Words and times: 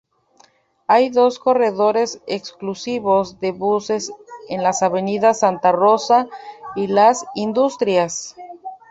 Hay 0.87 1.11
dos 1.11 1.37
corredores 1.37 2.23
exclusivos 2.25 3.39
de 3.39 3.51
buses 3.51 4.11
en 4.49 4.63
las 4.63 4.81
avenidas 4.81 5.41
Santa 5.41 5.71
Rosa 5.71 6.27
y 6.75 6.87
Las 6.87 7.23
Industrias. 7.35 8.35